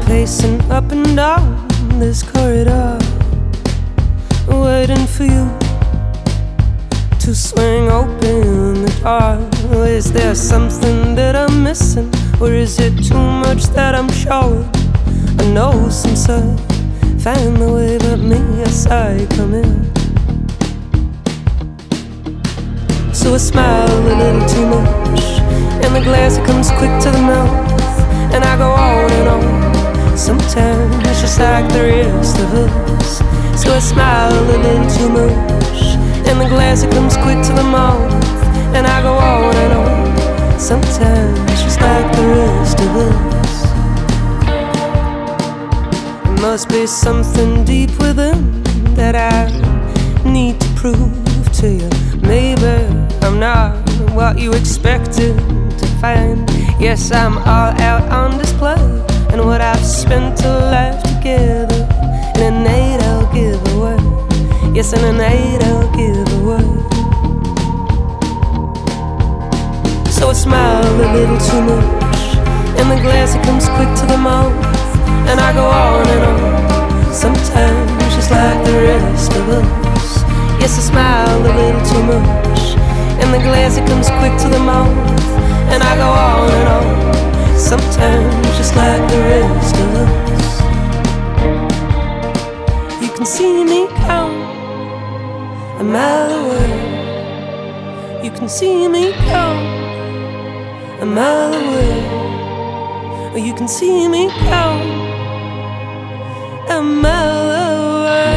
[0.00, 1.68] pacing up and down
[1.98, 2.98] this corridor,
[4.48, 5.46] waiting for you
[7.20, 9.86] to swing open the door.
[9.86, 14.68] Is there something that I'm missing, or is it too much that I'm showing?
[15.38, 16.42] I know some say
[17.18, 19.94] find the way, but me, yes, I come in.
[23.14, 25.22] So I smile a little too much,
[25.82, 29.05] and the glass comes quick to the mouth, and I go on.
[30.16, 33.18] Sometimes just like the rest of us.
[33.62, 37.62] So I smile a little too much, and the glass it comes quick to the
[37.62, 38.12] mouth,
[38.74, 40.58] and I go on and on.
[40.58, 43.66] Sometimes just like the rest of us.
[46.40, 48.62] Must be something deep within
[48.94, 49.50] that I
[50.24, 51.90] need to prove to you.
[52.20, 52.86] Maybe
[53.22, 53.76] I'm not
[54.12, 55.36] what you expected
[55.78, 56.50] to find.
[56.80, 58.95] Yes, I'm all out on display,
[60.06, 61.82] spent a life together.
[62.36, 63.98] In a night I'll give away.
[64.72, 66.66] Yes, in a night I'll give away.
[70.16, 72.20] So I smile a little too much,
[72.78, 74.54] and the glass it comes quick to the mouth,
[75.28, 77.12] and I go on and on.
[77.12, 80.22] Sometimes just like the rest of us.
[80.60, 82.62] Yes, I smile a little too much,
[83.20, 85.25] and the glass it comes quick to the mouth,
[93.26, 94.36] Can see me come
[95.80, 98.22] a mile away.
[98.22, 99.66] You can see me come
[101.00, 103.32] a mile away.
[103.32, 104.80] Or you can see me come
[106.70, 107.50] a mile
[107.96, 108.36] away.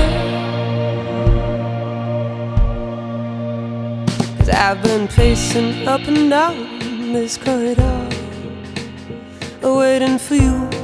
[4.39, 8.09] Cause I've been pacing up and down this corridor,
[9.61, 10.78] waiting for you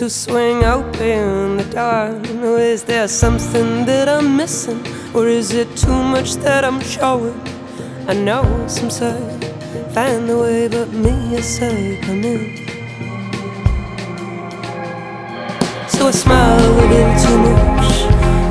[0.00, 2.58] to swing open the door.
[2.58, 4.80] Is there something that I'm missing,
[5.12, 7.38] or is it too much that I'm showing?
[8.08, 9.20] I know some say
[9.92, 12.40] find the way, but me, I say come in.
[15.86, 17.92] So I smile a little too much,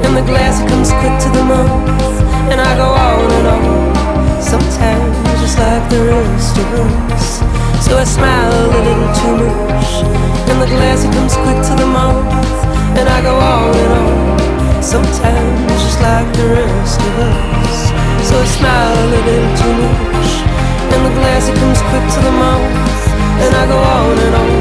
[0.06, 2.22] and the glass comes quick to the mouth,
[2.52, 4.40] and I go on and on.
[4.40, 6.74] Sometimes just like the rest of
[7.10, 7.69] us.
[7.80, 9.92] So I smile a little too much,
[10.52, 12.28] and the glass it comes quick to the mouth,
[13.00, 14.84] and I go on and on.
[14.84, 17.78] Sometimes just like the rest of us.
[18.28, 20.30] So I smile a little too much,
[20.94, 23.00] and the glass it comes quick to the mouth,
[23.42, 24.54] and I go on and on.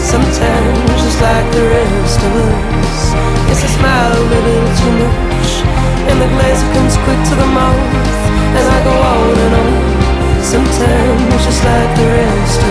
[0.00, 3.00] Sometimes just like the rest of us.
[3.50, 5.50] Yes, I smile a little too much,
[6.08, 7.92] and the glass it comes quick to the mouth,
[8.56, 9.63] and I go on and on.
[10.44, 12.63] Sometimes just like the rest.